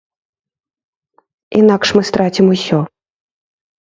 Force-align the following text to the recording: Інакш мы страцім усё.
Інакш 1.61 1.87
мы 1.99 2.05
страцім 2.11 2.45
усё. 2.55 2.79